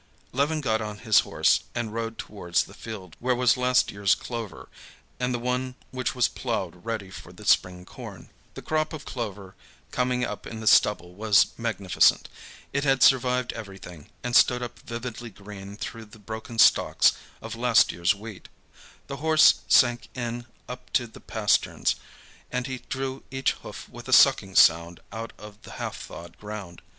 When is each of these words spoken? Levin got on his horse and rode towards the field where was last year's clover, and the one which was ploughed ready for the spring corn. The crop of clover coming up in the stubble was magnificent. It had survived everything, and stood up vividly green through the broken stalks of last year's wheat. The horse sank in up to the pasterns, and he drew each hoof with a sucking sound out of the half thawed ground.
Levin 0.31 0.61
got 0.61 0.81
on 0.81 0.97
his 0.97 1.19
horse 1.19 1.59
and 1.75 1.93
rode 1.93 2.17
towards 2.17 2.63
the 2.63 2.73
field 2.73 3.15
where 3.19 3.35
was 3.35 3.55
last 3.55 3.91
year's 3.91 4.15
clover, 4.15 4.67
and 5.19 5.31
the 5.31 5.37
one 5.37 5.75
which 5.91 6.15
was 6.15 6.27
ploughed 6.27 6.83
ready 6.83 7.11
for 7.11 7.31
the 7.31 7.45
spring 7.45 7.85
corn. 7.85 8.31
The 8.55 8.63
crop 8.63 8.93
of 8.93 9.05
clover 9.05 9.53
coming 9.91 10.25
up 10.25 10.47
in 10.47 10.59
the 10.59 10.65
stubble 10.65 11.13
was 11.13 11.53
magnificent. 11.55 12.29
It 12.73 12.83
had 12.83 13.03
survived 13.03 13.53
everything, 13.53 14.09
and 14.23 14.35
stood 14.35 14.63
up 14.63 14.79
vividly 14.79 15.29
green 15.29 15.77
through 15.77 16.05
the 16.05 16.17
broken 16.17 16.57
stalks 16.57 17.11
of 17.39 17.53
last 17.55 17.91
year's 17.91 18.15
wheat. 18.15 18.49
The 19.05 19.17
horse 19.17 19.61
sank 19.67 20.09
in 20.15 20.47
up 20.67 20.91
to 20.93 21.05
the 21.05 21.19
pasterns, 21.21 21.93
and 22.51 22.65
he 22.65 22.79
drew 22.89 23.21
each 23.29 23.51
hoof 23.51 23.87
with 23.87 24.07
a 24.07 24.13
sucking 24.13 24.55
sound 24.55 24.99
out 25.11 25.31
of 25.37 25.61
the 25.61 25.73
half 25.73 25.97
thawed 26.01 26.39
ground. 26.39 26.81